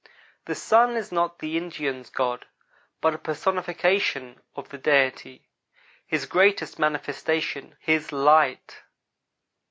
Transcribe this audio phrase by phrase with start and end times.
[0.45, 2.47] The sun is not the Indian's God,
[3.01, 5.47] but a personification of the Deity;
[6.07, 8.81] His greatest manifestation; His light.